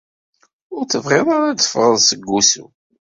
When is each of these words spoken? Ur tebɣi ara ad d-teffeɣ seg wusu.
Ur 0.75 0.83
tebɣi 0.91 1.19
ara 1.35 1.45
ad 1.49 1.57
d-teffeɣ 1.57 1.91
seg 1.99 2.21
wusu. 2.29 2.65